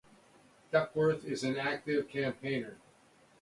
Duckworth 0.71 1.25
is 1.25 1.43
an 1.43 1.57
active 1.57 2.07
campaigner. 2.09 2.77